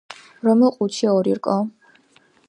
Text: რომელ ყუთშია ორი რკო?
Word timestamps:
რომელ 0.47 0.71
ყუთშია 0.77 1.11
ორი 1.19 1.35
რკო? 1.39 1.59